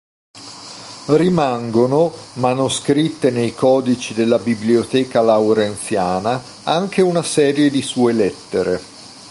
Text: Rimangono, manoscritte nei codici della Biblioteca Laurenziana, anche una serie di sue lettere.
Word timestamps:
Rimangono, 1.09 2.11
manoscritte 2.37 3.29
nei 3.29 3.53
codici 3.53 4.15
della 4.15 4.39
Biblioteca 4.39 5.21
Laurenziana, 5.21 6.41
anche 6.63 7.03
una 7.03 7.21
serie 7.21 7.69
di 7.69 7.83
sue 7.83 8.11
lettere. 8.11 8.81